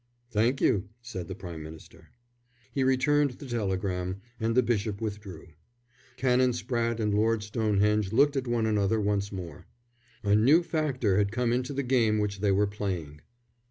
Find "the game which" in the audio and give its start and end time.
11.71-12.39